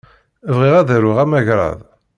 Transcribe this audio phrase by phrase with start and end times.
[0.55, 1.79] Bɣiɣ ad d-aruɣ amagrad.